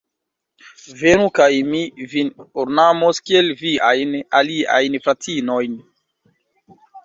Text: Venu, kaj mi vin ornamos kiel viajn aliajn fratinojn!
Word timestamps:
Venu, 1.01 1.27
kaj 1.39 1.49
mi 1.73 1.81
vin 2.15 2.33
ornamos 2.65 3.21
kiel 3.29 3.53
viajn 3.61 4.19
aliajn 4.43 5.01
fratinojn! 5.07 5.81